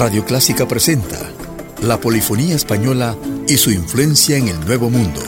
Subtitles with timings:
[0.00, 1.18] Radio Clásica presenta
[1.82, 3.14] la polifonía española
[3.46, 5.20] y su influencia en el Nuevo Mundo.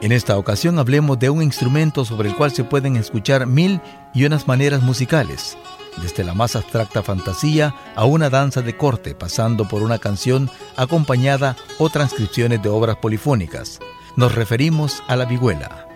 [0.00, 3.82] En esta ocasión hablemos de un instrumento sobre el cual se pueden escuchar mil
[4.14, 5.58] y unas maneras musicales
[5.98, 11.56] desde la más abstracta fantasía a una danza de corte, pasando por una canción acompañada
[11.78, 13.80] o transcripciones de obras polifónicas.
[14.16, 15.88] Nos referimos a la vihuela.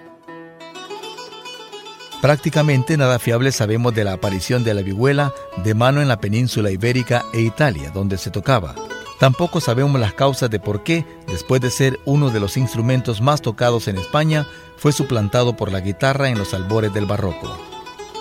[2.20, 5.32] Prácticamente nada fiable sabemos de la aparición de la vihuela
[5.64, 8.76] de mano en la península ibérica e Italia, donde se tocaba.
[9.18, 13.42] Tampoco sabemos las causas de por qué, después de ser uno de los instrumentos más
[13.42, 17.71] tocados en España, fue suplantado por la guitarra en los albores del barroco.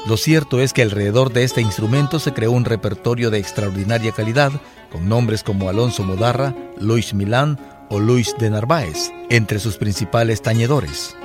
[0.08, 4.52] Lo cierto es que alrededor de este instrumento se creó un repertorio de extraordinaria calidad,
[4.92, 11.16] con nombres como Alonso Modarra, Luis Milán o Luis de Narváez, entre sus principales tañedores.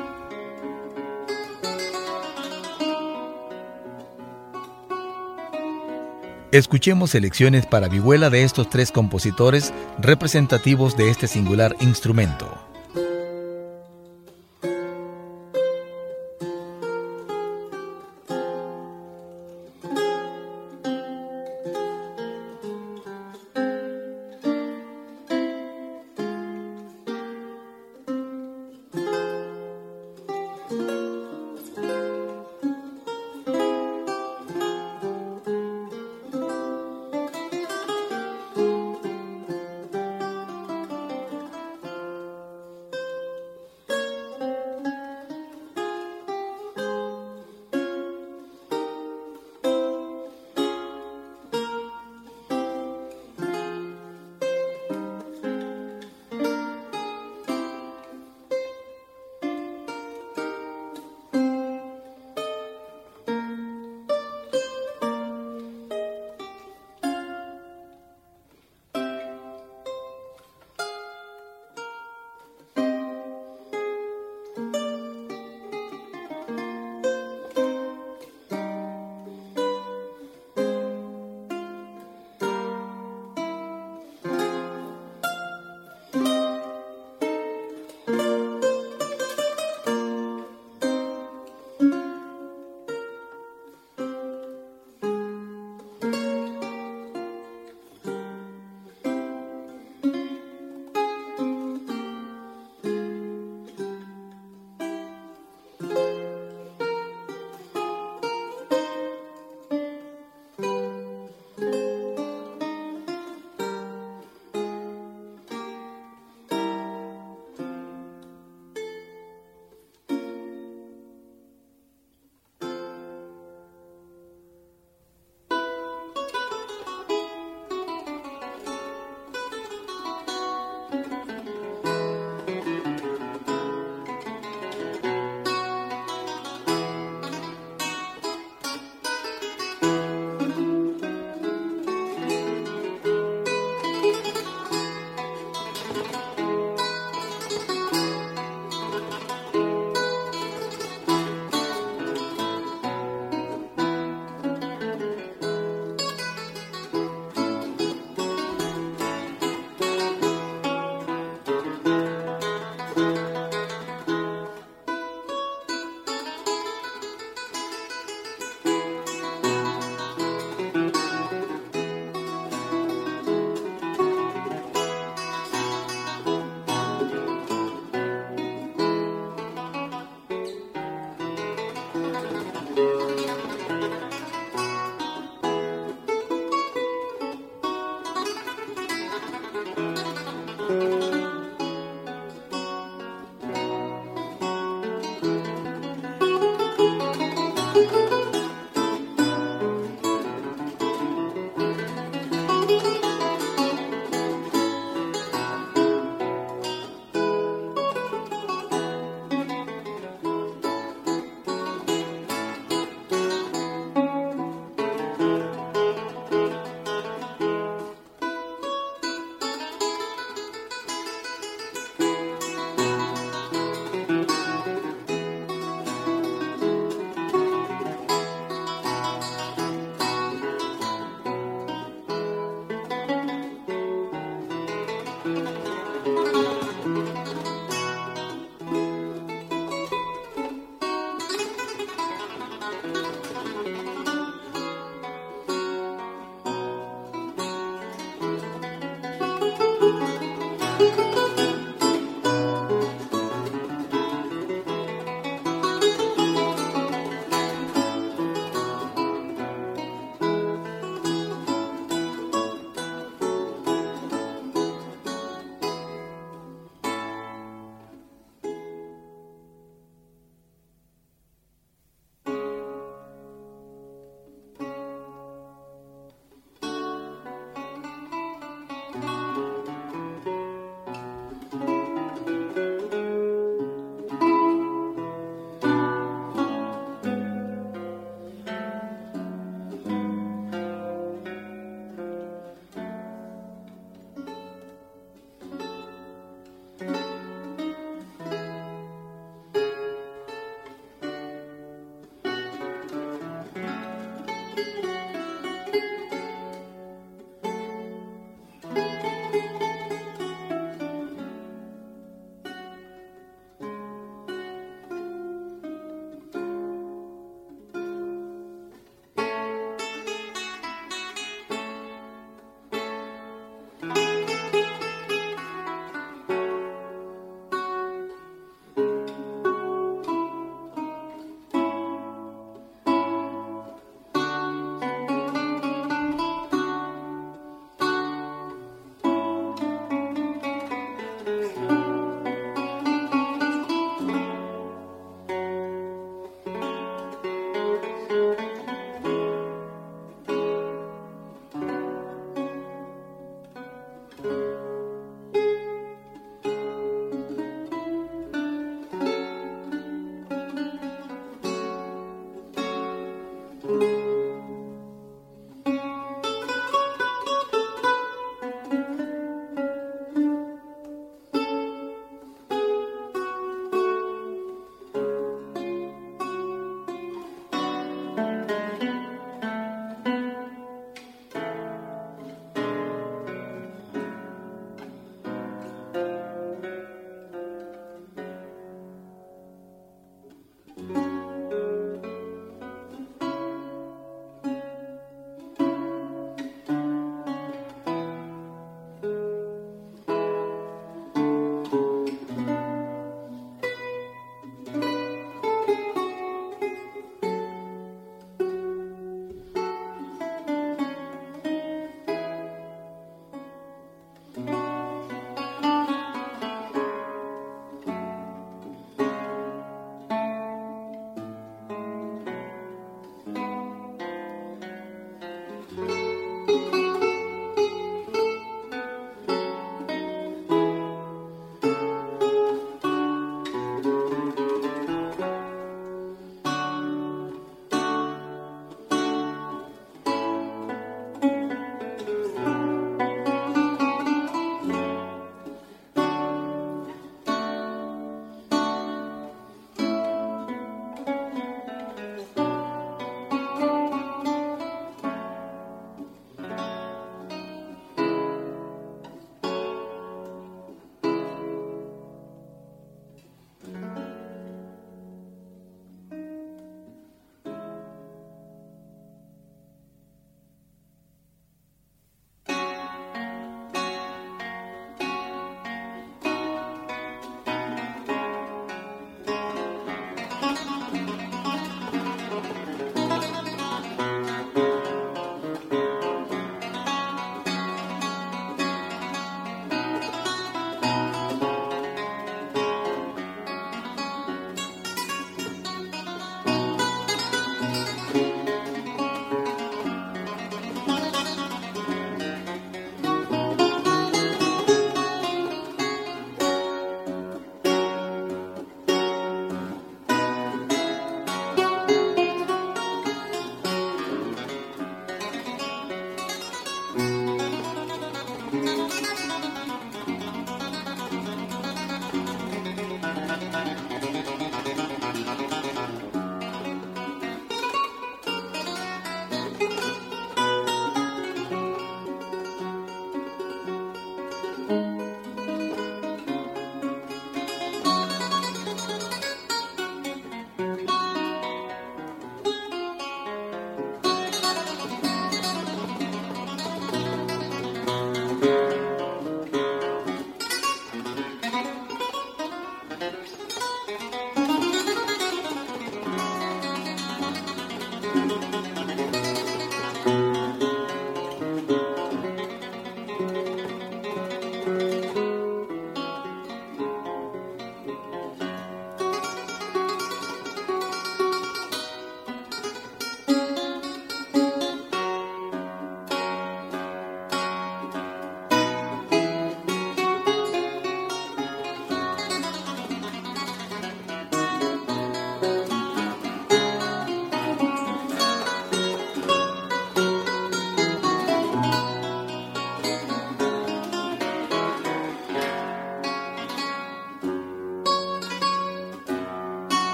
[6.52, 12.65] Escuchemos selecciones para vihuela de estos tres compositores representativos de este singular instrumento.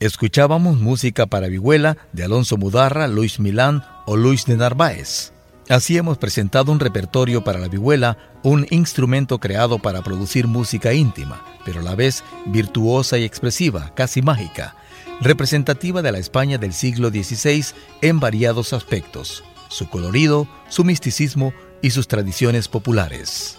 [0.00, 5.32] Escuchábamos música para vihuela de Alonso Mudarra, Luis Milán o Luis de Narváez.
[5.68, 11.44] Así hemos presentado un repertorio para la vihuela, un instrumento creado para producir música íntima,
[11.64, 14.76] pero a la vez virtuosa y expresiva, casi mágica,
[15.20, 17.64] representativa de la España del siglo XVI
[18.00, 23.58] en variados aspectos, su colorido, su misticismo y sus tradiciones populares.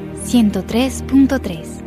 [0.31, 1.81] 103.3.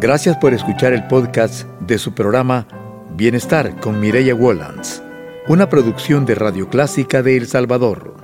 [0.00, 2.66] Gracias por escuchar el podcast de su programa
[3.16, 5.02] Bienestar con Mireya Wollands,
[5.48, 8.15] una producción de Radio Clásica de El Salvador.